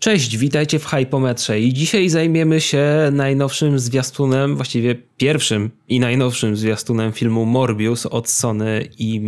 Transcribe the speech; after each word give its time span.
Cześć, 0.00 0.36
witajcie 0.36 0.78
w 0.78 0.86
Hypometrze 0.86 1.60
i 1.60 1.72
dzisiaj 1.72 2.08
zajmiemy 2.08 2.60
się 2.60 2.86
najnowszym 3.12 3.78
zwiastunem, 3.78 4.56
właściwie 4.56 4.94
pierwszym 5.16 5.70
i 5.88 6.00
najnowszym 6.00 6.56
zwiastunem 6.56 7.12
filmu 7.12 7.44
Morbius 7.44 8.06
od 8.06 8.28
Sony 8.28 8.88
i 8.98 9.20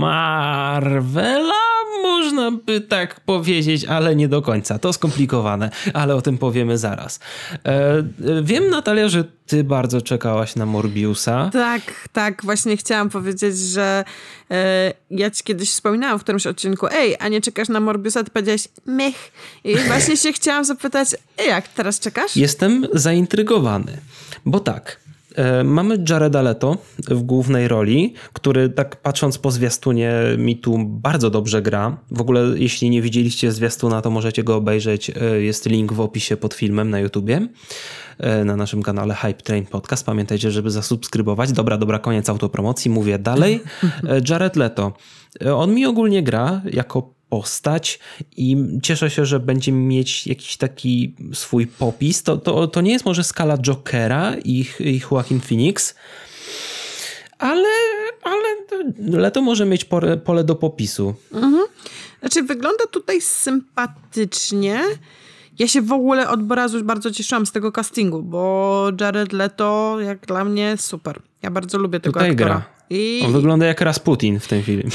Marvela, 0.00 1.67
można 2.02 2.50
by 2.50 2.80
tak 2.80 3.20
powiedzieć, 3.20 3.84
ale 3.84 4.16
nie 4.16 4.28
do 4.28 4.42
końca. 4.42 4.78
To 4.78 4.92
skomplikowane, 4.92 5.70
ale 5.94 6.14
o 6.14 6.22
tym 6.22 6.38
powiemy 6.38 6.78
zaraz. 6.78 7.20
E, 7.64 8.02
wiem, 8.42 8.70
Natalia, 8.70 9.08
że 9.08 9.24
ty 9.46 9.64
bardzo 9.64 10.02
czekałaś 10.02 10.56
na 10.56 10.66
Morbiusa. 10.66 11.50
Tak, 11.52 11.82
tak, 12.12 12.44
właśnie 12.44 12.76
chciałam 12.76 13.10
powiedzieć, 13.10 13.58
że 13.58 14.04
e, 14.50 14.92
ja 15.10 15.30
ci 15.30 15.44
kiedyś 15.44 15.70
wspominałam 15.70 16.18
w 16.18 16.22
którymś 16.22 16.46
odcinku, 16.46 16.86
ej, 16.92 17.16
a 17.18 17.28
nie 17.28 17.40
czekasz 17.40 17.68
na 17.68 17.80
Morbiusa? 17.80 18.24
Ty 18.24 18.30
powiedziałeś, 18.30 18.68
mech. 18.86 19.32
I 19.64 19.76
właśnie 19.88 20.16
się 20.16 20.32
chciałam 20.32 20.64
zapytać, 20.64 21.08
jak 21.48 21.68
teraz 21.68 22.00
czekasz? 22.00 22.36
Jestem 22.36 22.86
zaintrygowany, 22.92 23.98
bo 24.46 24.60
tak, 24.60 25.00
Mamy 25.64 26.04
Jareda 26.08 26.42
Leto 26.42 26.76
w 26.98 27.22
głównej 27.22 27.68
roli, 27.68 28.14
który 28.32 28.68
tak 28.68 28.96
patrząc 28.96 29.38
po 29.38 29.50
zwiastunie 29.50 30.12
mi 30.38 30.56
tu 30.56 30.78
bardzo 30.78 31.30
dobrze 31.30 31.62
gra. 31.62 31.98
W 32.10 32.20
ogóle 32.20 32.44
jeśli 32.56 32.90
nie 32.90 33.02
widzieliście 33.02 33.52
zwiastuna, 33.52 34.02
to 34.02 34.10
możecie 34.10 34.44
go 34.44 34.56
obejrzeć. 34.56 35.10
E, 35.10 35.40
jest 35.40 35.66
link 35.66 35.92
w 35.92 36.00
opisie 36.00 36.36
pod 36.36 36.54
filmem 36.54 36.90
na 36.90 37.00
YouTubie 37.00 37.48
e, 38.18 38.44
na 38.44 38.56
naszym 38.56 38.82
kanale 38.82 39.14
Hype 39.14 39.42
Train 39.42 39.66
Podcast. 39.66 40.06
Pamiętajcie, 40.06 40.50
żeby 40.50 40.70
zasubskrybować. 40.70 41.52
Dobra, 41.52 41.76
dobra, 41.76 41.98
koniec 41.98 42.28
autopromocji. 42.28 42.90
Mówię 42.90 43.18
dalej. 43.18 43.60
Jared 44.28 44.56
Leto. 44.56 44.92
On 45.54 45.74
mi 45.74 45.86
ogólnie 45.86 46.22
gra 46.22 46.62
jako 46.72 47.17
postać 47.28 47.98
i 48.36 48.56
cieszę 48.82 49.10
się, 49.10 49.26
że 49.26 49.40
będzie 49.40 49.72
mieć 49.72 50.26
jakiś 50.26 50.56
taki 50.56 51.14
swój 51.32 51.66
popis. 51.66 52.22
To, 52.22 52.36
to, 52.36 52.66
to 52.66 52.80
nie 52.80 52.92
jest 52.92 53.04
może 53.04 53.24
skala 53.24 53.58
Jokera 53.58 54.34
i, 54.44 54.66
i 54.80 55.00
Joaquin 55.10 55.40
Phoenix, 55.40 55.94
ale, 57.38 57.68
ale 58.22 58.48
Leto 58.98 59.42
może 59.42 59.66
mieć 59.66 59.84
pole, 59.84 60.16
pole 60.16 60.44
do 60.44 60.54
popisu. 60.54 61.14
Mhm. 61.32 61.66
Znaczy 62.20 62.42
wygląda 62.42 62.86
tutaj 62.86 63.20
sympatycznie. 63.20 64.80
Ja 65.58 65.68
się 65.68 65.82
w 65.82 65.92
ogóle 65.92 66.28
od 66.28 66.52
razu 66.52 66.84
bardzo 66.84 67.10
cieszyłam 67.10 67.46
z 67.46 67.52
tego 67.52 67.72
castingu, 67.72 68.22
bo 68.22 68.90
Jared 69.00 69.32
Leto 69.32 69.96
jak 70.00 70.26
dla 70.26 70.44
mnie 70.44 70.76
super. 70.78 71.20
Ja 71.42 71.50
bardzo 71.50 71.78
lubię 71.78 72.00
tego 72.00 72.12
Tutaj 72.12 72.30
aktora. 72.30 72.54
gra. 72.54 72.77
I... 72.90 73.22
On 73.26 73.32
wygląda 73.32 73.66
jak 73.66 73.80
Rasputin 73.80 74.40
w 74.40 74.48
tym 74.48 74.62
filmie. 74.62 74.90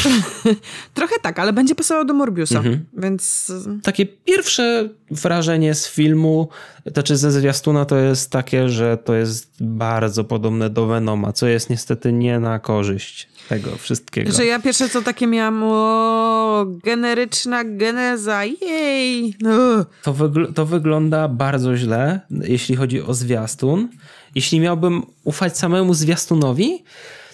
Trochę 0.94 1.16
tak, 1.22 1.40
ale 1.40 1.54
będzie 1.54 1.76
pasował 1.76 2.06
do 2.06 2.14
Morbiusa, 2.14 2.58
mhm. 2.58 2.86
więc... 2.98 3.52
Takie 3.84 4.06
pierwsze 4.06 4.90
wrażenie 5.12 5.76
z 5.76 5.88
filmu, 5.88 6.50
znaczy 6.86 7.18
ze 7.18 7.32
zwiastuna 7.32 7.86
to 7.86 7.98
jest 7.98 8.32
takie, 8.32 8.70
że 8.70 8.98
to 8.98 9.16
jest 9.16 9.52
bardzo 9.60 10.24
podobne 10.24 10.70
do 10.70 10.86
Venoma, 10.86 11.34
co 11.34 11.48
jest 11.48 11.70
niestety 11.70 12.14
nie 12.14 12.40
na 12.40 12.60
korzyść 12.60 13.28
tego 13.50 13.76
wszystkiego. 13.76 14.32
Że 14.32 14.46
ja 14.46 14.60
pierwsze 14.60 14.90
co 14.90 15.02
takie 15.02 15.28
miałam, 15.28 15.64
o, 15.64 16.66
generyczna 16.84 17.64
geneza, 17.64 18.46
jej! 18.46 19.36
No. 19.42 19.86
To, 20.04 20.14
wygl 20.14 20.54
to 20.54 20.66
wygląda 20.66 21.28
bardzo 21.28 21.78
źle, 21.78 22.20
jeśli 22.32 22.76
chodzi 22.76 23.02
o 23.02 23.14
zwiastun. 23.14 23.90
Jeśli 24.36 24.60
miałbym 24.60 25.04
ufać 25.24 25.58
samemu 25.58 25.94
zwiastunowi, 25.94 26.84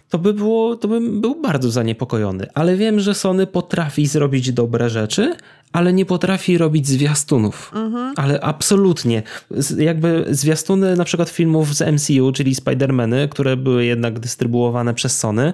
to 0.10 0.20
by 0.20 0.34
było, 0.34 0.76
to 0.76 0.88
bym 0.88 1.22
był 1.22 1.42
bardzo 1.42 1.72
zaniepokojony. 1.72 2.48
Ale 2.54 2.78
wiem, 2.78 3.00
że 3.00 3.16
Sony 3.16 3.48
potrafi 3.48 4.08
zrobić 4.08 4.52
dobre 4.52 4.90
rzeczy, 4.90 5.36
ale 5.72 5.94
nie 5.94 6.06
potrafi 6.06 6.58
robić 6.58 6.88
zwiastunów. 6.88 7.72
Mhm. 7.76 8.14
Ale 8.18 8.42
absolutnie. 8.42 9.24
Jakby 9.78 10.26
zwiastuny 10.30 10.96
na 10.96 11.06
przykład 11.06 11.30
filmów 11.30 11.76
z 11.76 11.82
MCU, 11.82 12.32
czyli 12.32 12.56
Spider-Many, 12.56 13.28
które 13.30 13.58
były 13.58 13.86
jednak 13.86 14.20
dystrybuowane 14.20 14.94
przez 14.94 15.20
Sony, 15.20 15.54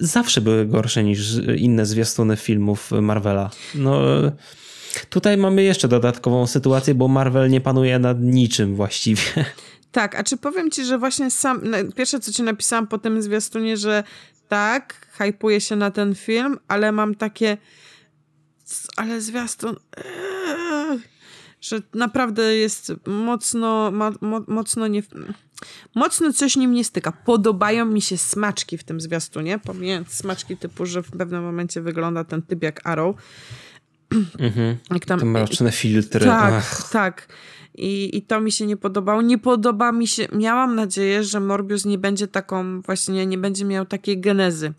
zawsze 0.00 0.40
były 0.40 0.66
gorsze 0.66 1.04
niż 1.04 1.36
inne 1.56 1.86
zwiastuny 1.86 2.36
filmów 2.36 2.90
Marvela. 2.90 3.50
No... 3.74 4.00
Tutaj 5.10 5.36
mamy 5.36 5.62
jeszcze 5.62 5.88
dodatkową 5.88 6.46
sytuację, 6.46 6.94
bo 6.94 7.08
Marvel 7.08 7.50
nie 7.50 7.60
panuje 7.60 7.98
nad 7.98 8.20
niczym 8.20 8.74
właściwie. 8.76 9.22
Tak, 9.92 10.14
a 10.14 10.22
czy 10.22 10.36
powiem 10.36 10.70
ci, 10.70 10.84
że 10.84 10.98
właśnie 10.98 11.30
sam, 11.30 11.62
pierwsze 11.96 12.20
co 12.20 12.32
ci 12.32 12.42
napisałam 12.42 12.86
po 12.86 12.98
tym 12.98 13.22
zwiastunie, 13.22 13.76
że 13.76 14.04
tak, 14.48 15.06
hypuję 15.10 15.60
się 15.60 15.76
na 15.76 15.90
ten 15.90 16.14
film, 16.14 16.58
ale 16.68 16.92
mam 16.92 17.14
takie, 17.14 17.56
ale 18.96 19.20
zwiastun, 19.20 19.76
ee, 19.96 20.98
że 21.60 21.82
naprawdę 21.94 22.56
jest 22.56 22.92
mocno, 23.06 23.90
mo, 23.90 24.10
mocno 24.48 24.86
nie, 24.86 25.02
mocno 25.94 26.32
coś 26.32 26.56
nim 26.56 26.72
nie 26.72 26.84
styka. 26.84 27.12
Podobają 27.12 27.84
mi 27.84 28.02
się 28.02 28.18
smaczki 28.18 28.78
w 28.78 28.84
tym 28.84 29.00
zwiastunie, 29.00 29.58
pomijając 29.58 30.08
smaczki 30.08 30.56
typu, 30.56 30.86
że 30.86 31.02
w 31.02 31.10
pewnym 31.10 31.42
momencie 31.42 31.80
wygląda 31.80 32.24
ten 32.24 32.42
typ 32.42 32.62
jak 32.62 32.86
Arrow. 32.86 33.16
Mhm. 34.38 34.76
Jak 34.90 35.04
tam, 35.04 35.20
Te 35.20 35.26
mroczne 35.26 35.72
filtry. 35.72 36.26
Tak, 36.26 36.54
Ach. 36.54 36.90
tak. 36.90 37.28
I, 37.74 38.16
I 38.16 38.22
to 38.22 38.40
mi 38.40 38.52
się 38.52 38.66
nie 38.66 38.76
podobało. 38.76 39.22
Nie 39.22 39.38
podoba 39.38 39.92
mi 39.92 40.06
się, 40.06 40.28
miałam 40.32 40.74
nadzieję, 40.74 41.24
że 41.24 41.40
Morbius 41.40 41.84
nie 41.84 41.98
będzie 41.98 42.28
taką, 42.28 42.80
właśnie 42.80 43.26
nie 43.26 43.38
będzie 43.38 43.64
miał 43.64 43.86
takiej 43.86 44.20
genezy 44.20 44.72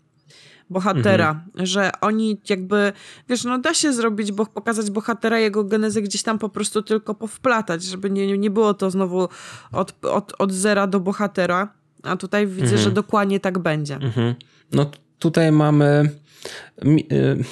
bohatera, 0.70 1.30
mhm. 1.30 1.66
że 1.66 1.90
oni 2.00 2.40
jakby, 2.48 2.92
wiesz, 3.28 3.44
no 3.44 3.58
da 3.58 3.74
się 3.74 3.92
zrobić, 3.92 4.32
bo 4.32 4.46
pokazać 4.46 4.90
bohatera, 4.90 5.38
jego 5.38 5.64
genezę 5.64 6.02
gdzieś 6.02 6.22
tam 6.22 6.38
po 6.38 6.48
prostu 6.48 6.82
tylko 6.82 7.14
powplatać, 7.14 7.82
żeby 7.82 8.10
nie, 8.10 8.38
nie 8.38 8.50
było 8.50 8.74
to 8.74 8.90
znowu 8.90 9.28
od, 9.72 9.94
od, 10.02 10.32
od 10.38 10.52
zera 10.52 10.86
do 10.86 11.00
bohatera, 11.00 11.72
a 12.02 12.16
tutaj 12.16 12.46
widzę, 12.46 12.62
mhm. 12.62 12.82
że 12.82 12.90
dokładnie 12.90 13.40
tak 13.40 13.58
będzie. 13.58 13.94
Mhm. 13.94 14.34
No 14.72 14.90
tutaj 15.18 15.52
mamy... 15.52 16.10
Y, 17.12 17.44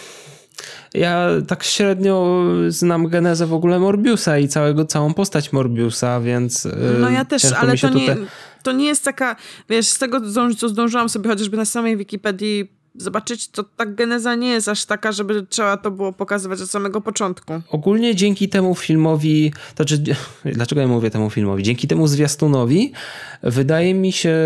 ja 0.94 1.28
tak 1.48 1.64
średnio 1.64 2.44
znam 2.68 3.08
genezę 3.08 3.46
w 3.46 3.54
ogóle 3.54 3.78
Morbiusa 3.78 4.38
i 4.38 4.48
całego, 4.48 4.84
całą 4.84 5.14
postać 5.14 5.52
Morbiusa, 5.52 6.20
więc. 6.20 6.68
No 7.00 7.10
ja 7.10 7.24
też, 7.24 7.52
ale 7.52 7.78
to, 7.78 7.88
tutaj... 7.88 8.06
nie, 8.06 8.16
to 8.62 8.72
nie 8.72 8.86
jest 8.86 9.04
taka, 9.04 9.36
wiesz, 9.68 9.86
z 9.86 9.98
tego, 9.98 10.20
co 10.58 10.68
zdążyłam 10.68 11.08
sobie 11.08 11.30
chociażby 11.30 11.56
na 11.56 11.64
samej 11.64 11.96
Wikipedii 11.96 12.81
zobaczyć, 12.94 13.48
to 13.48 13.64
ta 13.64 13.86
geneza 13.86 14.34
nie 14.34 14.48
jest 14.48 14.68
aż 14.68 14.84
taka, 14.84 15.12
żeby 15.12 15.46
trzeba 15.46 15.76
to 15.76 15.90
było 15.90 16.12
pokazywać 16.12 16.60
od 16.60 16.70
samego 16.70 17.00
początku. 17.00 17.52
Ogólnie 17.70 18.14
dzięki 18.14 18.48
temu 18.48 18.74
filmowi, 18.74 19.52
znaczy, 19.76 20.02
dlaczego 20.44 20.80
ja 20.80 20.88
mówię 20.88 21.10
temu 21.10 21.30
filmowi? 21.30 21.62
Dzięki 21.62 21.88
temu 21.88 22.06
zwiastunowi 22.06 22.92
wydaje 23.42 23.94
mi 23.94 24.12
się, 24.12 24.36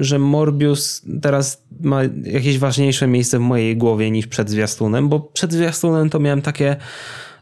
że 0.00 0.18
Morbius 0.18 1.02
teraz 1.22 1.62
ma 1.80 2.00
jakieś 2.24 2.58
ważniejsze 2.58 3.06
miejsce 3.06 3.38
w 3.38 3.42
mojej 3.42 3.76
głowie 3.76 4.10
niż 4.10 4.26
przed 4.26 4.50
zwiastunem, 4.50 5.08
bo 5.08 5.20
przed 5.20 5.52
zwiastunem 5.52 6.10
to 6.10 6.20
miałem 6.20 6.42
takie 6.42 6.76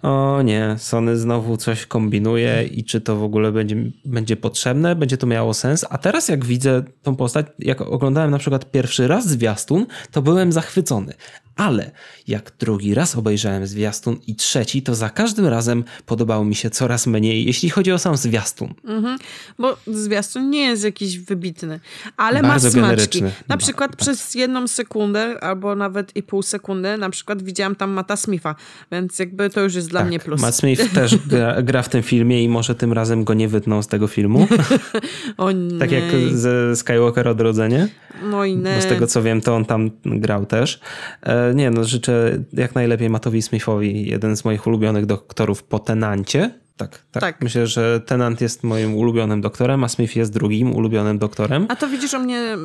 o 0.02 0.42
nie, 0.42 0.74
Sony 0.78 1.16
znowu 1.16 1.56
coś 1.56 1.86
kombinuje 1.86 2.64
i 2.64 2.84
czy 2.84 3.00
to 3.00 3.16
w 3.16 3.22
ogóle 3.22 3.52
będzie, 3.52 3.76
będzie 4.04 4.36
potrzebne, 4.36 4.96
będzie 4.96 5.16
to 5.16 5.26
miało 5.26 5.54
sens. 5.54 5.84
A 5.90 5.98
teraz 5.98 6.28
jak 6.28 6.44
widzę 6.44 6.82
tą 7.02 7.16
postać, 7.16 7.46
jak 7.58 7.80
oglądałem 7.80 8.30
na 8.30 8.38
przykład 8.38 8.70
pierwszy 8.70 9.08
raz 9.08 9.28
zwiastun, 9.28 9.86
to 10.10 10.22
byłem 10.22 10.52
zachwycony. 10.52 11.12
Ale 11.56 11.90
jak 12.28 12.52
drugi 12.58 12.94
raz 12.94 13.16
obejrzałem 13.16 13.66
zwiastun 13.66 14.16
i 14.26 14.34
trzeci, 14.34 14.82
to 14.82 14.94
za 14.94 15.10
każdym 15.10 15.46
razem 15.46 15.84
podobało 16.06 16.44
mi 16.44 16.54
się 16.54 16.70
coraz 16.70 17.06
mniej, 17.06 17.44
jeśli 17.44 17.70
chodzi 17.70 17.92
o 17.92 17.98
sam 17.98 18.16
zwiastun. 18.16 18.74
Mhm, 18.84 19.18
bo 19.58 19.76
zwiastun 19.86 20.50
nie 20.50 20.60
jest 20.60 20.84
jakiś 20.84 21.18
wybitny, 21.18 21.80
ale 22.16 22.42
Bardzo 22.42 22.80
ma 22.80 22.88
smaczki. 22.88 23.22
Na 23.48 23.56
przykład 23.56 23.90
ba, 23.90 23.96
przez 23.96 24.34
jedną 24.34 24.68
sekundę, 24.68 25.44
albo 25.44 25.76
nawet 25.76 26.16
i 26.16 26.22
pół 26.22 26.42
sekundy, 26.42 26.96
na 26.98 27.10
przykład 27.10 27.42
widziałam 27.42 27.76
tam 27.76 27.90
Mata 27.90 28.16
Smitha, 28.16 28.54
więc 28.92 29.18
jakby 29.18 29.50
to 29.50 29.60
już 29.60 29.74
jest 29.74 29.88
dla 29.88 30.00
tak, 30.00 30.08
mnie 30.08 30.18
plus. 30.18 30.40
Matt 30.40 30.54
Smith 30.54 30.92
też 30.94 31.16
gra, 31.26 31.62
gra, 31.62 31.82
w 31.82 31.88
tym 31.88 32.02
filmie 32.02 32.44
i 32.44 32.48
może 32.48 32.74
tym 32.74 32.92
razem 32.92 33.24
go 33.24 33.34
nie 33.34 33.48
wytną 33.48 33.82
z 33.82 33.86
tego 33.86 34.06
filmu. 34.06 34.48
o 35.36 35.50
nie. 35.50 35.78
Tak 35.86 35.92
jak 35.92 36.04
ze 36.32 36.76
Skywalker 36.76 37.28
Odrodzenie. 37.28 37.88
No 38.22 38.44
i 38.44 38.56
nie. 38.56 38.74
Bo 38.74 38.80
z 38.80 38.86
tego 38.86 39.06
co 39.06 39.22
wiem, 39.22 39.40
to 39.40 39.56
on 39.56 39.64
tam 39.64 39.90
grał 40.04 40.46
też. 40.46 40.80
E, 41.22 41.45
nie, 41.54 41.70
no 41.70 41.84
życzę 41.84 42.38
jak 42.52 42.74
najlepiej 42.74 43.10
Matowi 43.10 43.42
Smithowi, 43.42 44.08
jeden 44.08 44.36
z 44.36 44.44
moich 44.44 44.66
ulubionych 44.66 45.06
doktorów 45.06 45.62
po 45.62 45.78
Tenancie. 45.78 46.50
Tak, 46.76 47.02
tak, 47.12 47.20
tak. 47.20 47.42
Myślę, 47.42 47.66
że 47.66 48.00
Tenant 48.00 48.40
jest 48.40 48.64
moim 48.64 48.94
ulubionym 48.94 49.40
doktorem, 49.40 49.84
a 49.84 49.88
Smith 49.88 50.16
jest 50.16 50.32
drugim 50.32 50.74
ulubionym 50.74 51.18
doktorem. 51.18 51.66
A 51.68 51.76
to 51.76 51.88
widzisz 51.88 52.14
o 52.14 52.18
mnie 52.18 52.56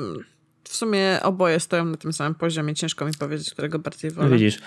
w 0.63 0.75
sumie 0.75 1.19
oboje 1.23 1.59
stoją 1.59 1.85
na 1.85 1.97
tym 1.97 2.13
samym 2.13 2.35
poziomie. 2.35 2.73
Ciężko 2.73 3.05
mi 3.05 3.11
powiedzieć, 3.19 3.51
którego 3.51 3.79
bardziej 3.79 4.11
wolę. 4.11 4.29
Widzisz, 4.29 4.59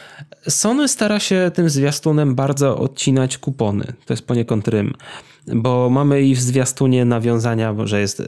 Sony 0.49 0.89
stara 0.89 1.21
się 1.21 1.51
tym 1.55 1.71
zwiastunem 1.71 2.35
bardzo 2.35 2.79
odcinać 2.79 3.39
kupony. 3.39 3.85
To 4.07 4.13
jest 4.13 4.27
poniekąd 4.27 4.69
rym. 4.69 4.95
Bo 5.47 5.91
mamy 5.91 6.23
i 6.23 6.35
w 6.35 6.41
zwiastunie 6.41 7.05
nawiązania, 7.05 7.75
że 7.85 8.01
jest 8.01 8.21
e, 8.21 8.25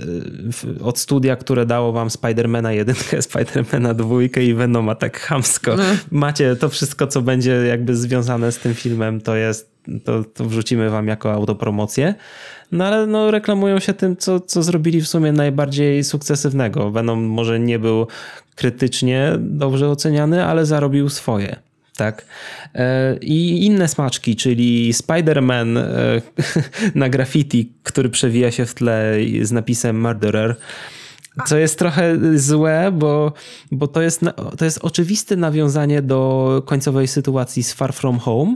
od 0.84 0.98
studia, 0.98 1.36
które 1.36 1.66
dało 1.66 1.92
wam 1.92 2.10
Spidermana 2.10 2.72
1, 2.72 2.96
Spidermana 3.22 3.94
2 3.94 4.22
i 4.22 4.54
Venoma 4.54 4.94
tak 4.94 5.20
chamsko. 5.20 5.76
No. 5.76 5.82
Macie 6.10 6.56
to 6.56 6.68
wszystko, 6.68 7.06
co 7.06 7.22
będzie 7.22 7.52
jakby 7.52 7.96
związane 7.96 8.52
z 8.52 8.58
tym 8.58 8.74
filmem, 8.74 9.20
to 9.20 9.36
jest 9.36 9.75
to, 10.04 10.24
to 10.24 10.44
wrzucimy 10.44 10.90
wam 10.90 11.08
jako 11.08 11.32
autopromocję. 11.32 12.14
No 12.72 12.84
ale 12.86 13.06
no, 13.06 13.30
reklamują 13.30 13.78
się 13.78 13.94
tym, 13.94 14.16
co, 14.16 14.40
co 14.40 14.62
zrobili 14.62 15.00
w 15.00 15.08
sumie 15.08 15.32
najbardziej 15.32 16.04
sukcesywnego. 16.04 16.90
Venom 16.90 17.24
może 17.24 17.60
nie 17.60 17.78
był 17.78 18.06
krytycznie 18.54 19.32
dobrze 19.38 19.88
oceniany, 19.88 20.44
ale 20.44 20.66
zarobił 20.66 21.08
swoje. 21.08 21.56
Tak. 21.96 22.26
E, 22.74 23.16
I 23.16 23.66
inne 23.66 23.88
smaczki, 23.88 24.36
czyli 24.36 24.92
Spider-Man 24.92 25.78
e, 25.78 26.22
na 26.94 27.08
graffiti, 27.08 27.72
który 27.82 28.08
przewija 28.08 28.50
się 28.50 28.66
w 28.66 28.74
tle 28.74 29.14
z 29.42 29.52
napisem 29.52 30.00
Murderer. 30.00 30.56
Co 31.46 31.56
jest 31.56 31.78
trochę 31.78 32.18
złe, 32.38 32.92
bo, 32.92 33.32
bo 33.72 33.86
to, 33.86 34.02
jest, 34.02 34.20
to 34.58 34.64
jest 34.64 34.78
oczywiste 34.82 35.36
nawiązanie 35.36 36.02
do 36.02 36.62
końcowej 36.66 37.08
sytuacji 37.08 37.62
z 37.62 37.72
Far 37.72 37.92
From 37.92 38.18
Home, 38.18 38.54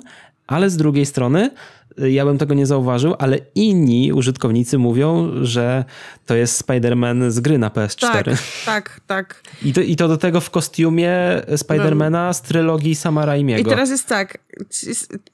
ale 0.51 0.71
z 0.71 0.77
drugiej 0.77 1.07
strony 1.07 1.51
ja 1.99 2.25
bym 2.25 2.39
tego 2.39 2.55
nie 2.55 2.67
zauważył, 2.67 3.15
ale 3.19 3.39
inni 3.55 4.13
użytkownicy 4.13 4.79
mówią, 4.79 5.31
że 5.43 5.85
to 6.27 6.35
jest 6.35 6.67
Spider-Man 6.67 7.31
z 7.31 7.41
gry 7.41 7.59
na 7.59 7.69
PS4. 7.69 8.25
Tak, 8.25 8.37
tak, 8.67 9.01
tak. 9.07 9.43
I 9.63 9.73
to, 9.73 9.81
I 9.81 9.97
to 9.97 10.09
do 10.09 10.17
tego 10.17 10.41
w 10.41 10.51
kostiumie 10.51 11.13
Spidermana 11.57 12.33
z 12.33 12.43
trylogii 12.43 12.95
Sama 12.95 13.27
Raimiego. 13.27 13.61
I 13.61 13.65
teraz 13.65 13.91
jest 13.91 14.07
tak, 14.07 14.39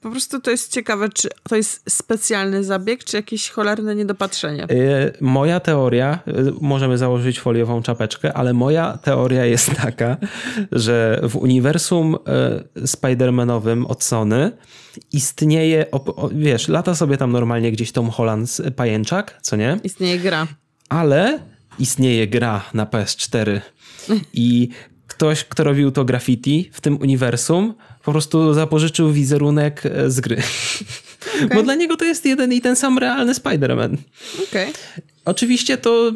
po 0.01 0.11
prostu 0.11 0.41
to 0.41 0.51
jest 0.51 0.71
ciekawe, 0.71 1.09
czy 1.09 1.29
to 1.49 1.55
jest 1.55 1.81
specjalny 1.89 2.63
zabieg, 2.63 3.03
czy 3.03 3.17
jakieś 3.17 3.49
cholerne 3.49 3.95
niedopatrzenie. 3.95 4.67
Yy, 4.69 5.13
moja 5.21 5.59
teoria, 5.59 6.19
yy, 6.27 6.53
możemy 6.61 6.97
założyć 6.97 7.39
foliową 7.39 7.81
czapeczkę, 7.81 8.33
ale 8.33 8.53
moja 8.53 8.97
teoria 8.97 9.45
jest 9.45 9.71
taka, 9.75 10.17
że 10.71 11.19
w 11.23 11.35
uniwersum 11.35 12.17
yy, 12.75 12.83
Spider-Manowym 12.83 13.85
od 13.87 14.03
Sony 14.03 14.51
istnieje, 15.11 15.85
wiesz, 16.47 16.67
lata 16.67 16.95
sobie 16.95 17.17
tam 17.17 17.31
normalnie 17.31 17.71
gdzieś 17.71 17.91
Tom 17.91 18.09
Holland 18.09 18.57
pajęczak, 18.75 19.39
co 19.41 19.55
nie? 19.55 19.79
Istnieje 19.83 20.19
gra. 20.19 20.47
Ale 20.89 21.39
istnieje 21.79 22.27
gra 22.27 22.63
na 22.73 22.85
PS4 22.85 23.61
i 24.33 24.69
ktoś, 25.07 25.43
kto 25.43 25.63
robił 25.63 25.91
to 25.91 26.05
graffiti 26.05 26.69
w 26.73 26.81
tym 26.81 27.01
uniwersum, 27.01 27.73
po 28.03 28.11
prostu 28.11 28.53
zapożyczył 28.53 29.11
wizerunek 29.11 29.85
e, 29.85 30.11
z 30.11 30.19
gry. 30.19 30.41
Okay. 31.45 31.57
Bo 31.57 31.63
dla 31.63 31.75
niego 31.75 31.97
to 31.97 32.05
jest 32.05 32.25
jeden 32.25 32.53
i 32.53 32.61
ten 32.61 32.75
sam 32.75 32.97
realny 32.97 33.33
Spider-Man. 33.33 33.97
Okay. 34.49 34.67
Oczywiście 35.27 35.77
to, 35.77 36.11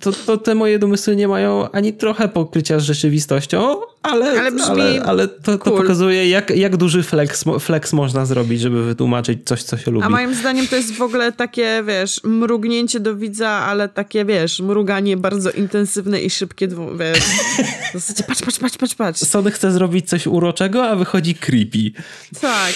to, 0.00 0.12
to, 0.12 0.36
te 0.36 0.54
moje 0.54 0.78
domysły 0.78 1.16
nie 1.16 1.28
mają 1.28 1.70
ani 1.70 1.92
trochę 1.92 2.28
pokrycia 2.28 2.78
z 2.78 2.82
rzeczywistością, 2.82 3.80
ale, 4.02 4.40
ale, 4.40 4.50
ale, 4.66 5.02
ale 5.04 5.28
to, 5.28 5.58
to 5.58 5.70
pokazuje, 5.70 6.28
jak, 6.28 6.50
jak 6.50 6.76
duży 6.76 7.02
flex, 7.02 7.44
flex 7.60 7.92
można 7.92 8.26
zrobić, 8.26 8.60
żeby 8.60 8.84
wytłumaczyć 8.84 9.38
coś, 9.44 9.62
co 9.62 9.76
się 9.76 9.90
lubi. 9.90 10.06
A 10.06 10.08
moim 10.08 10.34
zdaniem 10.34 10.66
to 10.66 10.76
jest 10.76 10.94
w 10.94 11.02
ogóle 11.02 11.32
takie, 11.32 11.82
wiesz, 11.86 12.20
mrugnięcie 12.24 13.00
do 13.00 13.16
widza, 13.16 13.48
ale 13.48 13.88
takie, 13.88 14.24
wiesz, 14.24 14.60
mruganie 14.60 15.16
bardzo 15.16 15.50
intensywne 15.50 16.20
i 16.20 16.30
szybkie, 16.30 16.68
wiesz. 16.68 17.24
W 17.90 17.92
zasadzie 17.92 18.24
patrz, 18.24 18.42
patrz, 18.42 18.58
patrz, 18.58 18.76
patrz, 18.76 18.94
patrz. 18.94 19.20
Sony 19.20 19.50
chce 19.50 19.72
zrobić 19.72 20.08
coś 20.08 20.26
uroczego, 20.26 20.88
a 20.88 20.96
wychodzi 20.96 21.34
creepy. 21.34 21.90
Tak 22.40 22.74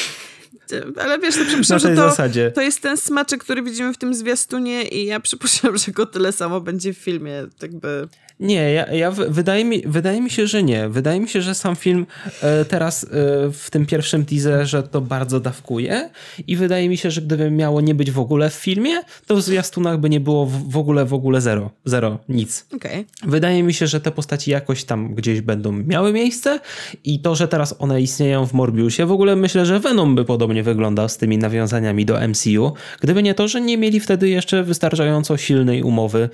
ale 1.01 1.19
wiesz, 1.19 1.35
że 1.61 1.81
to, 1.81 1.97
zasadzie. 1.97 2.51
to 2.51 2.63
jest 2.63 2.83
ten 2.83 2.97
smaczek, 2.97 3.45
który 3.45 3.63
widzimy 3.63 3.93
w 3.93 3.99
tym 3.99 4.15
zwiastunie 4.15 4.83
i 4.83 5.07
ja 5.07 5.21
przypuszczam, 5.21 5.79
że 5.79 5.93
go 5.93 6.07
tyle 6.07 6.33
samo 6.33 6.61
będzie 6.61 6.95
w 6.95 6.99
filmie, 6.99 7.47
jakby... 7.63 8.09
Nie, 8.41 8.73
ja, 8.73 8.93
ja 8.93 9.11
wydaje, 9.11 9.65
mi, 9.65 9.83
wydaje 9.87 10.21
mi 10.21 10.31
się, 10.31 10.47
że 10.47 10.63
nie. 10.63 10.89
Wydaje 10.89 11.21
mi 11.21 11.29
się, 11.29 11.43
że 11.43 11.55
sam 11.55 11.77
film 11.77 12.07
e, 12.43 12.65
teraz 12.65 13.05
e, 13.05 13.09
w 13.53 13.69
tym 13.71 13.87
pierwszym 13.87 14.25
teaserze 14.25 14.83
to 14.83 15.01
bardzo 15.01 15.41
dawkuje 15.41 16.11
i 16.47 16.57
wydaje 16.57 16.89
mi 16.89 16.97
się, 16.97 17.11
że 17.11 17.23
gdyby 17.23 17.51
miało 17.51 17.81
nie 17.81 17.95
być 17.95 18.11
w 18.11 18.19
ogóle 18.19 18.51
w 18.51 18.55
filmie, 18.55 19.03
to 19.27 19.37
w 19.37 19.43
zwiastunach 19.43 20.01
by 20.01 20.11
nie 20.11 20.21
było 20.21 20.47
w, 20.47 20.71
w 20.71 20.77
ogóle, 20.77 21.05
w 21.05 21.15
ogóle 21.15 21.41
zero. 21.41 21.71
Zero, 21.85 22.19
nic. 22.29 22.67
Okay. 22.77 23.05
Wydaje 23.27 23.63
mi 23.63 23.75
się, 23.75 23.87
że 23.87 24.01
te 24.01 24.11
postaci 24.11 24.51
jakoś 24.51 24.85
tam 24.85 25.15
gdzieś 25.15 25.41
będą 25.41 25.73
miały 25.73 26.13
miejsce 26.13 26.61
i 27.05 27.21
to, 27.21 27.35
że 27.35 27.49
teraz 27.49 27.75
one 27.79 28.01
istnieją 28.01 28.47
w 28.47 28.53
Morbiusie, 28.53 29.07
w 29.07 29.13
ogóle 29.13 29.37
myślę, 29.37 29.67
że 29.67 29.81
Venom 29.81 30.15
by 30.15 30.25
podobnie 30.25 30.58
wyglądał 30.63 31.09
z 31.09 31.17
tymi 31.17 31.39
nawiązaniami 31.39 32.05
do 32.05 32.29
MCU. 32.29 32.73
Gdyby 33.01 33.23
nie 33.23 33.35
to, 33.35 33.49
że 33.49 33.61
nie 33.61 33.79
mieli 33.79 34.01
wtedy 34.01 34.29
jeszcze 34.29 34.63
wystarczająco 34.63 35.37
silnej 35.37 35.83
umowy, 35.83 36.31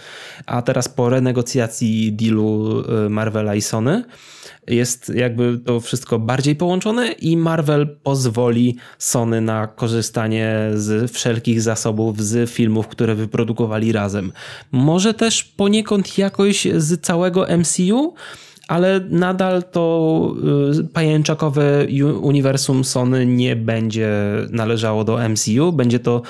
a 0.47 0.63
teraz 0.63 0.89
po 0.89 1.09
renegocjacji 1.09 2.13
dealu 2.13 2.81
y, 3.07 3.11
Marvela 3.11 3.55
i 3.55 3.63
Sony 3.63 4.05
jest 4.67 5.13
jakby 5.15 5.59
to 5.59 5.81
wszystko 5.81 6.19
bardziej 6.19 6.57
połączone 6.57 7.13
i 7.13 7.37
Marvel 7.37 7.97
pozwoli 8.03 8.77
Sony 8.99 9.41
na 9.41 9.67
korzystanie 9.67 10.71
z 10.75 11.13
wszelkich 11.13 11.63
zasobów 11.63 12.23
z 12.23 12.51
filmów, 12.51 12.89
które 12.89 13.15
wyprodukowali 13.15 13.93
razem. 13.93 14.33
Może 14.73 15.15
też 15.15 15.45
poniekąd 15.45 16.19
jakoś 16.19 16.69
z 16.77 17.01
całego 17.01 17.47
MCU, 17.59 18.15
ale 18.69 19.01
nadal 19.11 19.63
to 19.63 20.35
y, 20.81 20.85
pajęczakowe 20.85 21.87
uniwersum 22.21 22.85
Sony 22.85 23.27
nie 23.27 23.57
będzie 23.57 24.11
należało 24.51 25.05
do 25.05 25.29
MCU. 25.29 25.73
Będzie 25.73 25.99
to 25.99 26.23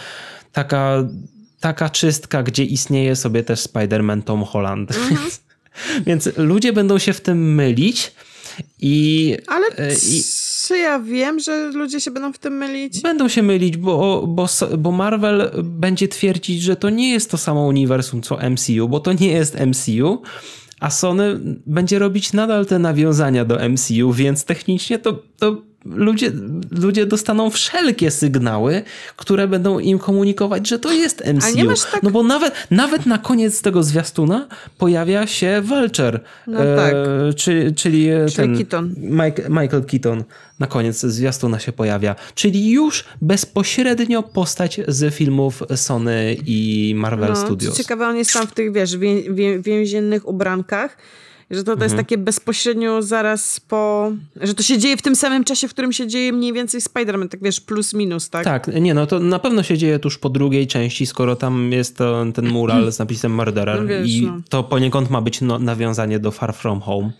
taka, 0.52 1.08
taka 1.60 1.90
czystka, 1.90 2.42
gdzie 2.42 2.64
istnieje 2.64 3.16
sobie 3.16 3.42
też 3.42 3.60
Spider-Man 3.60 4.22
Tom 4.22 4.44
Holland. 4.44 4.96
Mhm. 4.96 5.30
Więc 6.06 6.28
ludzie 6.36 6.72
będą 6.72 6.98
się 6.98 7.12
w 7.12 7.20
tym 7.20 7.54
mylić 7.54 8.12
i... 8.80 9.36
Ale 9.46 9.66
e, 9.66 9.94
i, 9.94 10.24
czy 10.66 10.78
ja 10.78 10.98
wiem, 10.98 11.40
że 11.40 11.70
ludzie 11.70 12.00
się 12.00 12.10
będą 12.10 12.32
w 12.32 12.38
tym 12.38 12.56
mylić? 12.56 13.00
Będą 13.00 13.28
się 13.28 13.42
mylić, 13.42 13.76
bo, 13.76 14.24
bo, 14.26 14.48
bo 14.78 14.92
Marvel 14.92 15.50
będzie 15.62 16.08
twierdzić, 16.08 16.62
że 16.62 16.76
to 16.76 16.90
nie 16.90 17.12
jest 17.12 17.30
to 17.30 17.38
samo 17.38 17.66
uniwersum 17.66 18.22
co 18.22 18.38
MCU, 18.50 18.88
bo 18.88 19.00
to 19.00 19.12
nie 19.12 19.28
jest 19.28 19.56
MCU, 19.60 20.22
a 20.84 20.90
Sony 20.90 21.40
będzie 21.66 21.98
robić 21.98 22.32
nadal 22.32 22.66
te 22.66 22.78
nawiązania 22.78 23.44
do 23.44 23.68
MCU, 23.68 24.12
więc 24.12 24.44
technicznie 24.44 24.98
to, 24.98 25.22
to 25.38 25.62
ludzie, 25.84 26.32
ludzie 26.70 27.06
dostaną 27.06 27.50
wszelkie 27.50 28.10
sygnały, 28.10 28.82
które 29.16 29.48
będą 29.48 29.78
im 29.78 29.98
komunikować, 29.98 30.68
że 30.68 30.78
to 30.78 30.92
jest 30.92 31.24
MCU. 31.34 31.90
Tak... 31.92 32.02
No 32.02 32.10
bo 32.10 32.22
nawet, 32.22 32.54
nawet 32.70 33.06
na 33.06 33.18
koniec 33.18 33.62
tego 33.62 33.82
zwiastuna 33.82 34.48
pojawia 34.78 35.26
się 35.26 35.62
Vulture, 35.64 36.20
no 36.46 36.58
tak. 36.76 36.94
e, 36.94 37.34
czy, 37.34 37.72
czyli, 37.76 38.08
czyli 38.32 38.36
ten 38.36 38.56
Keaton. 38.56 38.94
Mike, 38.96 39.42
Michael 39.48 39.84
Keaton 39.84 40.24
na 40.58 40.66
koniec 40.66 41.00
zwiastuna 41.00 41.58
się 41.58 41.72
pojawia. 41.72 42.16
Czyli 42.34 42.70
już 42.70 43.04
bezpośrednio 43.22 44.22
postać 44.22 44.80
z 44.88 45.14
filmów 45.14 45.62
Sony 45.76 46.36
i 46.46 46.92
Marvel 46.96 47.28
no, 47.28 47.36
Studios. 47.36 47.76
Co 47.76 47.82
ciekawe, 47.82 48.08
on 48.08 48.16
jest 48.16 48.32
tam 48.32 48.46
w 48.46 48.54
tych, 48.54 48.72
wiesz, 48.72 48.96
wię, 48.96 49.60
więziennych 49.62 50.28
ubrankach 50.28 50.96
że 51.50 51.60
to, 51.60 51.64
to 51.64 51.72
mhm. 51.72 51.82
jest 51.82 51.96
takie 51.96 52.18
bezpośrednio 52.18 53.02
zaraz 53.02 53.60
po... 53.60 54.12
Że 54.40 54.54
to 54.54 54.62
się 54.62 54.78
dzieje 54.78 54.96
w 54.96 55.02
tym 55.02 55.16
samym 55.16 55.44
czasie, 55.44 55.68
w 55.68 55.70
którym 55.70 55.92
się 55.92 56.06
dzieje 56.06 56.32
mniej 56.32 56.52
więcej 56.52 56.80
Spider-Man, 56.80 57.28
tak 57.28 57.42
wiesz, 57.42 57.60
plus 57.60 57.94
minus, 57.94 58.30
tak? 58.30 58.44
Tak, 58.44 58.66
nie 58.80 58.94
no, 58.94 59.06
to 59.06 59.20
na 59.20 59.38
pewno 59.38 59.62
się 59.62 59.78
dzieje 59.78 59.98
tuż 59.98 60.18
po 60.18 60.28
drugiej 60.28 60.66
części, 60.66 61.06
skoro 61.06 61.36
tam 61.36 61.72
jest 61.72 61.96
to, 61.96 62.24
ten 62.34 62.48
mural 62.48 62.92
z 62.92 62.98
napisem 62.98 63.34
Murderer 63.34 63.80
no 63.80 63.86
wiesz, 63.86 64.10
i 64.10 64.26
no. 64.26 64.40
to 64.48 64.64
poniekąd 64.64 65.10
ma 65.10 65.20
być 65.20 65.40
no, 65.40 65.58
nawiązanie 65.58 66.18
do 66.18 66.30
Far 66.30 66.54
From 66.54 66.80
Home. 66.80 67.10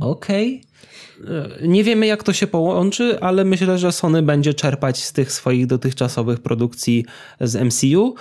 Okej. 0.00 0.56
Okay. 0.56 0.68
Nie 1.62 1.84
wiemy, 1.84 2.06
jak 2.06 2.22
to 2.22 2.32
się 2.32 2.46
połączy, 2.46 3.20
ale 3.20 3.44
myślę, 3.44 3.78
że 3.78 3.92
Sony 3.92 4.22
będzie 4.22 4.54
czerpać 4.54 5.04
z 5.04 5.12
tych 5.12 5.32
swoich 5.32 5.66
dotychczasowych 5.66 6.40
produkcji 6.40 7.04
z 7.40 7.64
MCU 7.64 8.14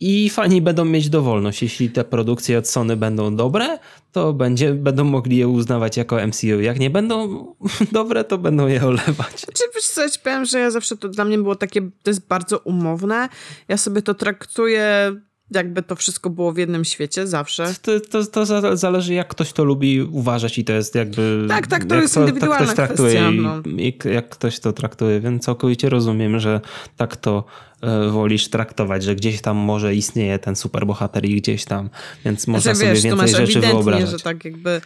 i 0.00 0.30
fani 0.30 0.62
będą 0.62 0.84
mieć 0.84 1.08
dowolność. 1.08 1.62
Jeśli 1.62 1.90
te 1.90 2.04
produkcje 2.04 2.58
od 2.58 2.68
Sony 2.68 2.96
będą 2.96 3.36
dobre, 3.36 3.78
to 4.12 4.32
będzie, 4.32 4.74
będą 4.74 5.04
mogli 5.04 5.36
je 5.36 5.48
uznawać 5.48 5.96
jako 5.96 6.26
MCU. 6.26 6.60
Jak 6.60 6.80
nie 6.80 6.90
będą 6.90 7.46
dobre, 7.92 8.24
to 8.24 8.38
będą 8.38 8.66
je 8.66 8.84
olewać. 8.86 9.46
Czy 9.54 9.64
wiesz 9.74 9.86
co, 9.86 10.02
powiem, 10.24 10.44
że 10.44 10.58
ja 10.58 10.70
zawsze 10.70 10.96
to 10.96 11.08
dla 11.08 11.24
mnie 11.24 11.38
było 11.38 11.56
takie, 11.56 11.80
to 12.02 12.10
jest 12.10 12.26
bardzo 12.26 12.58
umowne. 12.58 13.28
Ja 13.68 13.76
sobie 13.76 14.02
to 14.02 14.14
traktuję 14.14 15.12
jakby 15.50 15.82
to 15.82 15.96
wszystko 15.96 16.30
było 16.30 16.52
w 16.52 16.56
jednym 16.56 16.84
świecie 16.84 17.26
zawsze. 17.26 17.74
To, 17.82 18.00
to, 18.00 18.26
to 18.26 18.76
zależy 18.76 19.14
jak 19.14 19.28
ktoś 19.28 19.52
to 19.52 19.64
lubi 19.64 20.02
uważać 20.02 20.58
i 20.58 20.64
to 20.64 20.72
jest 20.72 20.94
jakby... 20.94 21.46
Tak, 21.48 21.66
tak, 21.66 21.84
to 21.84 21.94
jest 21.94 22.14
to, 22.14 22.20
indywidualna 22.20 22.74
tak 22.74 22.94
kwestia. 22.94 23.30
No. 23.30 23.62
I, 23.78 23.98
jak 24.12 24.28
ktoś 24.28 24.60
to 24.60 24.72
traktuje, 24.72 25.20
więc 25.20 25.44
całkowicie 25.44 25.88
rozumiem, 25.88 26.40
że 26.40 26.60
tak 26.96 27.16
to 27.16 27.44
e, 27.80 28.08
wolisz 28.10 28.48
traktować, 28.48 29.02
że 29.02 29.16
gdzieś 29.16 29.40
tam 29.40 29.56
może 29.56 29.94
istnieje 29.94 30.38
ten 30.38 30.56
superbohater 30.56 31.24
i 31.24 31.36
gdzieś 31.36 31.64
tam, 31.64 31.90
więc 32.24 32.46
można 32.46 32.74
sobie 32.74 32.92
wiesz, 32.92 33.02
więcej 33.02 33.28
rzeczy 33.28 33.60
wyobrażać. 33.60 34.10
że 34.10 34.18
tak 34.18 34.44
jakby 34.44 34.80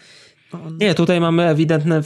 on... 0.53 0.79
Nie, 0.81 0.95
tutaj 0.95 1.21
mamy 1.21 1.49
ewidentne, 1.49 2.03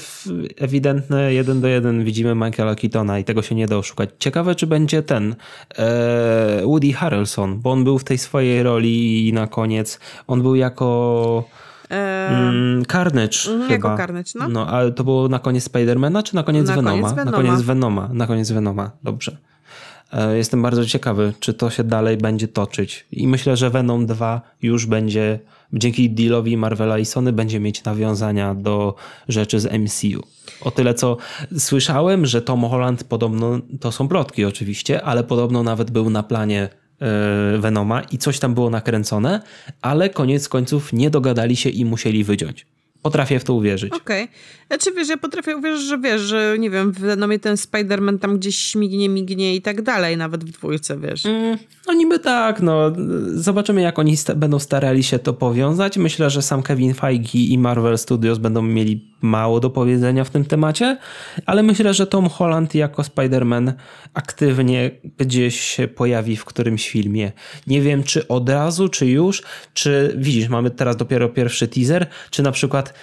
ewidentne 0.57 1.35
jeden 1.35 1.61
do 1.61 1.69
jeden 1.69 2.05
widzimy 2.05 2.35
Michaela 2.35 2.75
Keatona 2.75 3.19
i 3.19 3.25
tego 3.25 3.43
się 3.43 3.55
nie 3.55 3.67
da 3.67 3.77
oszukać. 3.77 4.11
Ciekawe, 4.19 4.55
czy 4.55 4.67
będzie 4.67 5.03
ten 5.03 5.37
e, 5.79 6.63
Woody 6.65 6.93
Harrelson, 6.93 7.61
bo 7.61 7.73
on 7.73 7.85
był 7.85 7.99
w 7.99 8.05
tej 8.05 8.19
swojej 8.19 8.63
roli 8.63 9.29
i 9.29 9.33
na 9.33 9.47
koniec 9.47 10.01
on 10.27 10.43
był 10.43 10.55
jako 10.55 11.45
mm, 11.89 12.85
Carnage 12.85 13.39
mm, 13.49 13.69
chyba. 13.69 13.89
Jako 13.89 13.97
Carnage, 13.97 14.31
no. 14.35 14.49
no. 14.49 14.67
Ale 14.67 14.93
to 14.93 15.05
było 15.05 15.29
na 15.29 15.39
koniec 15.39 15.65
Spidermana, 15.65 16.23
czy 16.23 16.35
na 16.35 16.43
koniec 16.43 16.69
na 16.69 16.75
Venoma? 16.75 17.11
Koniec 17.11 17.17
Venoma? 17.17 17.31
Na 17.31 17.43
koniec 17.43 17.63
Venoma. 17.63 18.09
Na 18.13 18.27
koniec 18.27 18.51
Venoma, 18.51 18.91
dobrze. 19.03 19.37
E, 20.13 20.37
jestem 20.37 20.63
bardzo 20.63 20.87
ciekawy, 20.87 21.33
czy 21.41 21.55
to 21.55 21.71
się 21.71 21.85
dalej 21.85 22.17
będzie 22.17 22.49
toczyć. 22.49 23.07
I 23.13 23.29
myślę, 23.29 23.57
że 23.57 23.71
Venom 23.71 24.07
2 24.07 24.41
już 24.63 24.87
będzie, 24.87 25.39
dzięki 25.73 26.11
dealowi 26.11 26.57
Marvela 26.57 26.99
i 26.99 27.05
Sony, 27.05 27.33
będzie 27.33 27.61
mieć 27.61 27.85
nawiązania 27.85 28.55
do 28.55 28.95
rzeczy 29.29 29.61
z 29.61 29.73
MCU. 29.73 30.23
O 30.61 30.71
tyle, 30.71 30.95
co 30.95 31.17
słyszałem, 31.59 32.27
że 32.27 32.43
Tom 32.43 32.61
Holland 32.61 33.05
podobno, 33.05 33.59
to 33.81 33.93
są 33.93 34.09
plotki 34.09 34.45
oczywiście, 34.45 35.03
ale 35.03 35.25
podobno 35.25 35.63
nawet 35.63 35.91
był 35.91 36.11
na 36.11 36.23
planie 36.23 36.69
e, 37.01 37.59
Venoma 37.59 38.01
i 38.03 38.19
coś 38.19 38.39
tam 38.39 38.55
było 38.55 38.71
nakręcone, 38.71 39.41
ale 39.83 40.11
koniec 40.11 40.49
końców 40.49 40.93
nie 40.93 41.11
dogadali 41.11 41.57
się 41.57 41.71
i 41.71 41.85
musieli 41.85 42.25
wyciąć. 42.25 42.67
Potrafię 43.03 43.41
w 43.41 43.45
to 43.45 43.55
uwierzyć. 43.55 43.93
Okej. 43.93 44.25
Okay. 44.25 44.37
Znaczy 44.75 44.93
wiesz, 44.93 45.09
ja 45.09 45.17
potrafię 45.17 45.57
uwierzyć, 45.57 45.89
że 45.89 45.99
wiesz, 45.99 46.21
że 46.21 46.57
nie 46.59 46.71
wiem, 46.71 46.93
w 46.93 46.99
Venomie 46.99 47.39
ten 47.39 47.57
Spider-Man 47.57 48.19
tam 48.19 48.39
gdzieś 48.39 48.59
śmignie, 48.59 49.09
mignie 49.09 49.55
i 49.55 49.63
tak 49.63 49.83
dalej, 49.83 50.17
nawet 50.17 50.45
w 50.45 50.51
dwójce, 50.51 50.99
wiesz. 50.99 51.27
Mm, 51.27 51.59
no 51.87 51.95
niby 51.95 52.19
tak, 52.19 52.63
no. 52.63 52.93
Zobaczymy, 53.35 53.81
jak 53.81 53.99
oni 53.99 54.17
sta 54.17 54.35
będą 54.35 54.59
starali 54.59 55.03
się 55.03 55.19
to 55.19 55.33
powiązać. 55.33 55.99
Myślę, 55.99 56.31
że 56.31 56.43
sam 56.43 56.63
Kevin 56.63 56.95
Feige 56.95 57.39
i 57.39 57.59
Marvel 57.59 57.99
Studios 57.99 58.39
będą 58.39 58.63
mieli 58.63 59.15
mało 59.21 59.61
do 59.61 59.71
powiedzenia 59.71 60.25
w 60.25 60.31
tym 60.31 60.45
temacie, 60.45 60.99
ale 61.47 61.63
myślę, 61.63 61.95
że 61.95 62.07
Tom 62.07 62.29
Holland 62.29 62.75
jako 62.75 63.03
Spider-Man 63.03 63.73
aktywnie 64.15 64.91
gdzieś 65.19 65.61
się 65.61 65.89
pojawi 65.89 66.37
w 66.37 66.45
którymś 66.45 66.89
filmie. 66.89 67.33
Nie 67.67 67.83
wiem, 67.83 68.03
czy 68.03 68.29
od 68.29 68.49
razu, 68.49 68.89
czy 68.89 69.07
już, 69.07 69.43
czy 69.75 70.15
widzisz, 70.19 70.49
mamy 70.49 70.71
teraz 70.71 70.97
dopiero 70.97 71.29
pierwszy 71.29 71.69
teaser, 71.69 72.07
czy 72.31 72.43
na 72.43 72.53
przykład 72.53 72.95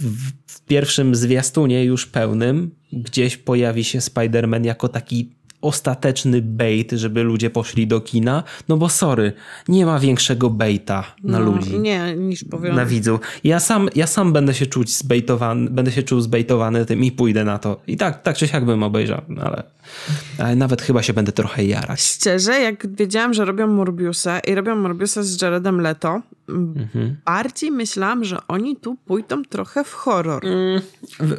w, 0.00 0.60
pierwszym 0.66 1.14
zwiastunie 1.14 1.84
już 1.84 2.06
pełnym 2.06 2.70
gdzieś 2.92 3.36
pojawi 3.36 3.84
się 3.84 3.98
Spider-Man 3.98 4.64
jako 4.64 4.88
taki 4.88 5.30
ostateczny 5.64 6.42
bait, 6.42 6.92
żeby 6.92 7.22
ludzie 7.22 7.50
poszli 7.50 7.86
do 7.86 8.00
kina, 8.00 8.42
no 8.68 8.76
bo 8.76 8.88
sorry, 8.88 9.32
nie 9.68 9.86
ma 9.86 9.98
większego 9.98 10.50
baita 10.50 11.04
na 11.22 11.38
no, 11.38 11.44
ludzi. 11.44 11.78
Nie, 11.78 12.16
niż 12.16 12.44
powiem. 12.44 12.76
Na 12.76 12.86
widzu. 12.86 13.20
Ja 13.44 13.60
sam, 13.60 13.88
ja 13.94 14.06
sam 14.06 14.32
będę 14.32 14.54
się 14.54 14.66
czuć 14.66 14.96
zbaitowany, 14.96 15.70
będę 15.70 15.92
się 15.92 16.02
czuł 16.02 16.20
zbaitowany 16.20 16.86
tym 16.86 17.04
i 17.04 17.12
pójdę 17.12 17.44
na 17.44 17.58
to. 17.58 17.80
I 17.86 17.96
tak, 17.96 18.22
tak 18.22 18.36
czy 18.36 18.48
siak 18.48 18.64
bym 18.64 18.82
obejrzał, 18.82 19.20
ale, 19.40 19.62
ale 20.38 20.56
nawet 20.56 20.82
chyba 20.82 21.02
się 21.02 21.12
będę 21.12 21.32
trochę 21.32 21.64
jarać. 21.64 22.02
Szczerze, 22.02 22.60
jak 22.60 22.96
wiedziałam, 22.96 23.34
że 23.34 23.44
robią 23.44 23.66
Morbiusa 23.66 24.40
i 24.40 24.54
robią 24.54 24.76
Morbiusa 24.76 25.22
z 25.22 25.42
Jaredem 25.42 25.80
Leto, 25.80 26.22
mhm. 26.48 27.16
bardziej 27.24 27.70
myślałam, 27.70 28.24
że 28.24 28.38
oni 28.48 28.76
tu 28.76 28.96
pójdą 28.96 29.42
trochę 29.42 29.84
w 29.84 29.92
horror. 29.92 30.46
Mm, 30.46 30.80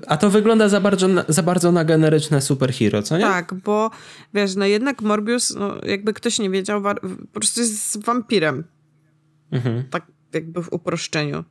a 0.08 0.18
to 0.18 0.30
wygląda 0.30 0.70
za 0.70 0.82
bardzo, 0.82 1.08
za 1.28 1.44
bardzo 1.44 1.72
na 1.72 1.86
generyczne 1.86 2.42
superhero, 2.42 3.04
co 3.04 3.18
nie? 3.18 3.24
Tak, 3.24 3.54
bo 3.54 3.92
wiesz, 4.34 4.56
no 4.56 4.66
jednak 4.66 5.02
Morbius, 5.02 5.56
no, 5.56 5.76
jakby 5.84 6.14
ktoś 6.14 6.40
nie 6.40 6.50
wiedział, 6.50 6.82
po 6.82 7.40
prostu 7.40 7.60
jest 7.62 8.06
wampirem. 8.06 8.64
Mhm. 9.52 9.84
Tak 9.90 10.06
jakby 10.34 10.64
w 10.64 10.74
uproszczeniu. 10.74 11.44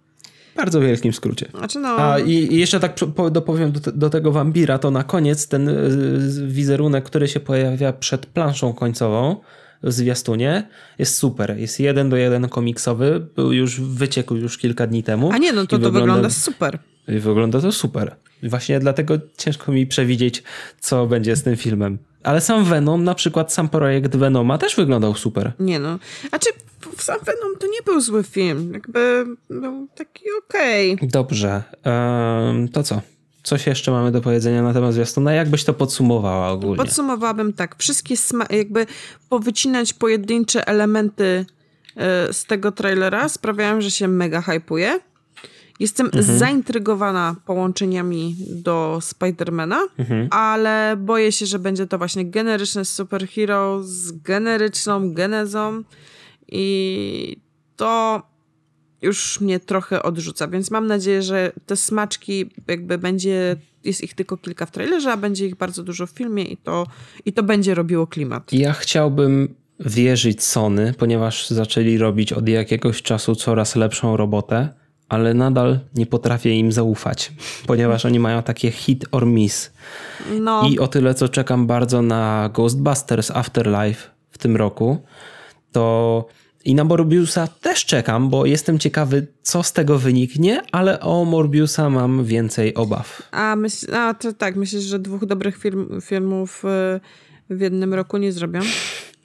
Bardzo 0.56 0.80
wielkim 0.80 1.12
skrócie. 1.12 1.48
Znaczy 1.58 1.78
no... 1.78 1.88
A 1.88 2.18
i, 2.18 2.56
jeszcze 2.56 2.80
tak 2.80 2.96
dopowiem 3.30 3.72
do, 3.72 3.92
do, 3.92 4.10
tego 4.10 4.32
wampira, 4.32 4.78
to 4.78 4.90
na 4.90 5.04
koniec 5.04 5.48
ten 5.48 5.68
y, 5.68 6.48
wizerunek, 6.48 7.04
który 7.04 7.28
się 7.28 7.40
pojawia 7.40 7.92
przed 7.92 8.26
planszą 8.26 8.72
końcową, 8.72 9.36
w 9.82 9.92
zwiastunie 9.92 10.68
jest 10.98 11.16
super. 11.16 11.58
Jest 11.58 11.80
jeden 11.80 12.08
do 12.08 12.16
jeden 12.16 12.48
komiksowy, 12.48 13.26
był 13.36 13.52
już 13.52 13.80
wyciekł 13.80 14.34
już 14.34 14.58
kilka 14.58 14.86
dni 14.86 15.02
temu. 15.02 15.30
A 15.32 15.38
nie, 15.38 15.52
no 15.52 15.66
to 15.66 15.68
to 15.68 15.76
wygląda, 15.78 16.00
wygląda 16.00 16.30
super. 16.30 16.78
I 17.08 17.18
wygląda 17.18 17.60
to 17.60 17.72
super. 17.72 18.16
Właśnie 18.42 18.80
dlatego 18.80 19.14
ciężko 19.36 19.72
mi 19.72 19.86
przewidzieć, 19.86 20.42
co 20.80 21.06
będzie 21.06 21.36
z 21.36 21.42
tym 21.42 21.56
filmem. 21.56 21.98
Ale 22.22 22.40
sam 22.40 22.64
Venom, 22.64 23.04
na 23.04 23.14
przykład 23.14 23.52
sam 23.52 23.68
projekt 23.68 24.16
Venoma 24.16 24.58
też 24.58 24.76
wyglądał 24.76 25.14
super. 25.14 25.52
Nie 25.58 25.78
no. 25.78 25.98
A 26.30 26.38
czy 26.38 26.50
sam 26.96 27.18
Venom 27.24 27.56
to 27.60 27.66
nie 27.66 27.82
był 27.84 28.00
zły 28.00 28.22
film. 28.22 28.72
Jakby 28.72 29.24
był 29.50 29.88
taki 29.94 30.24
okej. 30.38 30.92
Okay. 30.92 31.08
Dobrze. 31.08 31.62
Um, 31.84 32.68
to 32.68 32.82
co? 32.82 33.00
Coś 33.42 33.66
jeszcze 33.66 33.90
mamy 33.90 34.12
do 34.12 34.20
powiedzenia 34.20 34.62
na 34.62 34.72
temat 34.72 34.94
zwiastuna? 34.94 35.32
Jak 35.32 35.50
byś 35.50 35.64
to 35.64 35.74
podsumowała 35.74 36.50
ogólnie? 36.50 36.76
Podsumowałabym 36.76 37.52
tak. 37.52 37.76
Wszystkie 37.78 38.14
jakby 38.50 38.86
powycinać 39.28 39.92
pojedyncze 39.92 40.68
elementy 40.68 41.46
e, 41.96 42.32
z 42.32 42.44
tego 42.44 42.72
trailera 42.72 43.28
sprawiają, 43.28 43.80
że 43.80 43.90
się 43.90 44.08
mega 44.08 44.40
hypuje. 44.40 45.00
Jestem 45.80 46.06
mhm. 46.06 46.38
zaintrygowana 46.38 47.36
połączeniami 47.46 48.36
do 48.50 48.98
Spidermana, 49.02 49.80
mhm. 49.98 50.28
ale 50.30 50.96
boję 50.98 51.32
się, 51.32 51.46
że 51.46 51.58
będzie 51.58 51.86
to 51.86 51.98
właśnie 51.98 52.24
generyczny 52.24 52.84
superhero 52.84 53.80
z 53.82 54.12
generyczną 54.12 55.14
genezą 55.14 55.82
i 56.48 57.36
to 57.76 58.22
już 59.02 59.40
mnie 59.40 59.60
trochę 59.60 60.02
odrzuca, 60.02 60.48
więc 60.48 60.70
mam 60.70 60.86
nadzieję, 60.86 61.22
że 61.22 61.52
te 61.66 61.76
smaczki 61.76 62.50
jakby 62.68 62.98
będzie, 62.98 63.56
jest 63.84 64.04
ich 64.04 64.14
tylko 64.14 64.36
kilka 64.36 64.66
w 64.66 64.70
trailerze, 64.70 65.12
a 65.12 65.16
będzie 65.16 65.46
ich 65.46 65.56
bardzo 65.56 65.82
dużo 65.82 66.06
w 66.06 66.10
filmie 66.10 66.44
i 66.44 66.56
to, 66.56 66.86
i 67.24 67.32
to 67.32 67.42
będzie 67.42 67.74
robiło 67.74 68.06
klimat. 68.06 68.52
Ja 68.52 68.72
chciałbym 68.72 69.54
wierzyć 69.80 70.42
Sony, 70.42 70.94
ponieważ 70.98 71.48
zaczęli 71.50 71.98
robić 71.98 72.32
od 72.32 72.48
jakiegoś 72.48 73.02
czasu 73.02 73.34
coraz 73.34 73.76
lepszą 73.76 74.16
robotę, 74.16 74.68
ale 75.08 75.34
nadal 75.34 75.78
nie 75.94 76.06
potrafię 76.06 76.54
im 76.54 76.72
zaufać, 76.72 77.32
ponieważ 77.66 78.06
oni 78.06 78.20
mają 78.20 78.42
takie 78.42 78.70
hit 78.70 79.04
or 79.10 79.26
miss. 79.26 79.72
No. 80.40 80.68
I 80.68 80.78
o 80.78 80.88
tyle, 80.88 81.14
co 81.14 81.28
czekam 81.28 81.66
bardzo 81.66 82.02
na 82.02 82.50
Ghostbusters 82.54 83.30
Afterlife 83.30 84.10
w 84.30 84.38
tym 84.38 84.56
roku, 84.56 84.98
to 85.74 86.26
i 86.64 86.74
na 86.74 86.84
Morbiusa 86.84 87.46
też 87.46 87.84
czekam, 87.84 88.30
bo 88.30 88.46
jestem 88.46 88.78
ciekawy, 88.78 89.26
co 89.42 89.62
z 89.62 89.72
tego 89.72 89.98
wyniknie, 89.98 90.62
ale 90.72 91.00
o 91.00 91.24
Morbiusa 91.24 91.90
mam 91.90 92.24
więcej 92.24 92.74
obaw. 92.74 93.22
A, 93.32 93.56
myśl, 93.56 93.94
a 93.94 94.14
to 94.14 94.32
tak, 94.32 94.56
myślisz, 94.56 94.82
że 94.82 94.98
dwóch 94.98 95.26
dobrych 95.26 95.56
film, 95.56 96.00
filmów 96.02 96.64
y, 96.64 97.00
w 97.50 97.60
jednym 97.60 97.94
roku 97.94 98.16
nie 98.16 98.32
zrobią? 98.32 98.60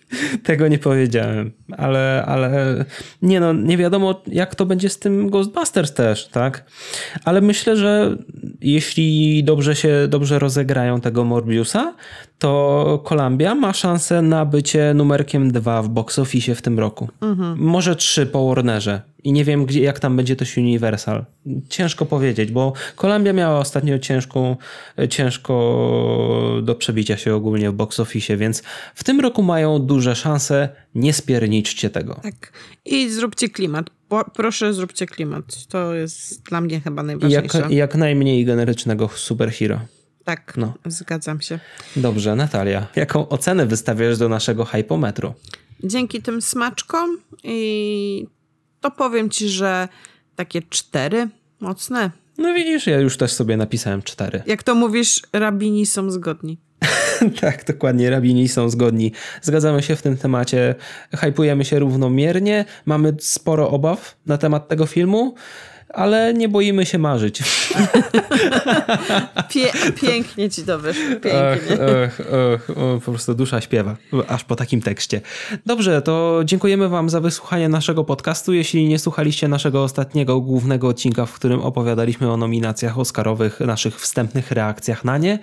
Tego 0.44 0.68
nie 0.68 0.80
powiedziałem, 0.80 1.52
ale, 1.78 2.24
ale 2.28 2.86
nie 3.22 3.40
no, 3.40 3.54
nie 3.54 3.78
wiadomo 3.78 4.22
jak 4.28 4.56
to 4.56 4.66
będzie 4.66 4.90
z 4.90 5.00
tym 5.00 5.30
Ghostbusters 5.30 5.94
też, 5.94 6.28
tak? 6.28 6.66
Ale 7.26 7.42
myślę, 7.42 7.76
że 7.76 8.18
jeśli 8.62 9.44
dobrze 9.44 9.76
się, 9.76 10.08
dobrze 10.08 10.40
rozegrają 10.40 11.02
tego 11.02 11.24
Morbiusa, 11.24 11.94
to 12.40 13.04
Columbia 13.08 13.56
ma 13.56 13.74
szansę 13.74 14.22
na 14.22 14.46
bycie 14.46 14.94
numerkiem 14.94 15.52
dwa 15.52 15.82
w 15.82 15.90
box 15.90 16.20
office 16.20 16.56
w 16.56 16.62
tym 16.62 16.80
roku. 16.80 17.10
Mhm. 17.22 17.60
Może 17.60 17.96
trzy 17.96 18.26
po 18.26 18.48
Warnerze. 18.48 19.02
I 19.24 19.32
nie 19.32 19.46
wiem, 19.46 19.66
gdzie, 19.66 19.82
jak 19.82 20.00
tam 20.00 20.18
będzie 20.18 20.36
to 20.36 20.46
Universal. 20.58 21.26
Ciężko 21.70 22.06
powiedzieć, 22.06 22.52
bo 22.52 22.74
Columbia 22.96 23.34
miała 23.34 23.60
ostatnio 23.60 24.00
ciężką, 24.00 24.56
ciężko 25.10 25.54
do 26.64 26.76
przebicia 26.76 27.18
się 27.18 27.36
ogólnie 27.36 27.72
w 27.72 27.74
box 27.74 28.00
office, 28.00 28.38
więc 28.38 28.64
w 28.96 29.04
tym 29.04 29.20
roku 29.20 29.44
mają 29.44 29.80
duże 29.80 30.16
szanse. 30.16 30.70
Nie 30.96 31.14
spierniczcie 31.14 31.90
tego. 31.90 32.20
Tak. 32.24 32.54
I 32.86 33.10
zróbcie 33.10 33.50
klimat. 33.50 33.90
Proszę, 34.34 34.74
zróbcie 34.74 35.06
klimat. 35.06 35.66
To 35.68 35.94
jest 35.94 36.44
dla 36.44 36.62
mnie 36.62 36.82
chyba 36.82 37.04
najważniejsze. 37.04 37.60
Jak, 37.60 37.72
jak 37.72 37.96
najmniej 37.96 38.46
generycznego 38.46 39.10
superhero. 39.16 39.80
Tak, 40.24 40.54
no. 40.58 40.74
zgadzam 40.86 41.42
się. 41.42 41.60
Dobrze, 41.96 42.36
Natalia. 42.36 42.88
Jaką 42.96 43.30
ocenę 43.30 43.66
wystawiasz 43.66 44.18
do 44.18 44.30
naszego 44.30 44.66
hypometru? 44.66 45.34
Dzięki 45.84 46.22
tym 46.22 46.42
smaczkom 46.42 47.18
i 47.44 48.28
to 48.82 48.92
powiem 48.92 49.30
ci, 49.30 49.50
że 49.50 49.88
takie 50.36 50.62
cztery 50.62 51.28
mocne. 51.60 52.12
No 52.38 52.54
widzisz, 52.54 52.88
ja 52.88 53.00
już 53.00 53.18
też 53.18 53.32
sobie 53.32 53.58
napisałem 53.58 54.02
cztery. 54.02 54.44
Jak 54.48 54.64
to 54.64 54.76
mówisz, 54.76 55.22
rabini 55.34 55.86
są 55.86 56.12
zgodni. 56.12 56.58
tak, 57.42 57.66
dokładnie, 57.66 58.10
rabini 58.10 58.48
są 58.48 58.70
zgodni. 58.70 59.12
Zgadzamy 59.42 59.84
się 59.84 59.96
w 59.96 60.02
tym 60.02 60.18
temacie, 60.18 60.76
hypujemy 61.16 61.66
się 61.66 61.80
równomiernie, 61.80 62.66
mamy 62.86 63.14
sporo 63.20 63.70
obaw 63.70 64.18
na 64.26 64.38
temat 64.38 64.68
tego 64.68 64.86
filmu 64.86 65.36
ale 65.94 66.34
nie 66.34 66.50
boimy 66.50 66.86
się 66.86 66.98
marzyć. 66.98 67.44
Pie 69.50 69.72
pięknie 70.02 70.50
ci 70.50 70.64
to 70.64 70.80
wyszło, 70.80 71.04
pięknie. 71.04 71.78
Po 73.06 73.12
prostu 73.12 73.36
dusza 73.36 73.62
śpiewa, 73.62 73.98
aż 74.28 74.44
po 74.44 74.56
takim 74.56 74.82
tekście. 74.82 75.22
Dobrze, 75.66 76.02
to 76.02 76.42
dziękujemy 76.46 76.90
wam 76.90 77.10
za 77.10 77.22
wysłuchanie 77.22 77.70
naszego 77.70 78.04
podcastu. 78.04 78.54
Jeśli 78.54 78.88
nie 78.88 79.00
słuchaliście 79.00 79.48
naszego 79.48 79.84
ostatniego 79.84 80.42
głównego 80.42 80.88
odcinka, 80.88 81.26
w 81.26 81.34
którym 81.34 81.62
opowiadaliśmy 81.62 82.32
o 82.32 82.38
nominacjach 82.38 83.00
oscarowych, 83.00 83.60
naszych 83.60 84.00
wstępnych 84.00 84.52
reakcjach 84.52 85.06
na 85.06 85.18
nie, 85.18 85.40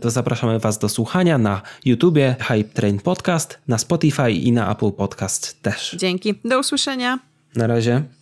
to 0.00 0.10
zapraszamy 0.10 0.58
was 0.58 0.78
do 0.78 0.88
słuchania 0.88 1.38
na 1.38 1.62
YouTubie 1.84 2.36
Hype 2.40 2.68
Train 2.68 2.98
Podcast, 2.98 3.58
na 3.68 3.78
Spotify 3.78 4.32
i 4.32 4.52
na 4.52 4.72
Apple 4.72 4.92
Podcast 4.92 5.62
też. 5.62 5.96
Dzięki. 5.98 6.34
Do 6.44 6.58
usłyszenia. 6.58 7.18
Na 7.56 7.66
razie. 7.66 8.15